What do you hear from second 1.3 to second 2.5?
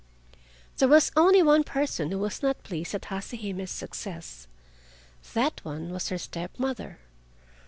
one person who was